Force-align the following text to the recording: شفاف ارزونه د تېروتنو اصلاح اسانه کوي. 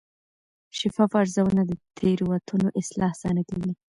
شفاف 0.79 1.11
ارزونه 1.21 1.61
د 1.65 1.71
تېروتنو 1.97 2.67
اصلاح 2.81 3.11
اسانه 3.15 3.43
کوي. 3.49 3.73